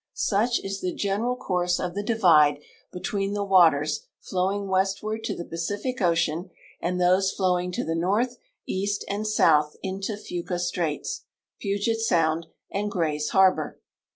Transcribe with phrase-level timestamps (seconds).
[0.15, 2.59] Such is the general course of the divide
[2.91, 6.49] between the waters flowing west ward to the Pacific ocean
[6.81, 11.25] and those flowing to the north, east, and south into Fuca straits,
[11.59, 13.79] Puget sound, and Gray's harbor.